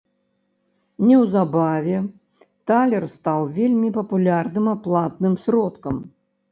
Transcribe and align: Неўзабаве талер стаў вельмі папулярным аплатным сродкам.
Неўзабаве 1.09 1.97
талер 2.73 3.03
стаў 3.17 3.39
вельмі 3.59 3.95
папулярным 4.01 4.65
аплатным 4.77 5.33
сродкам. 5.47 5.95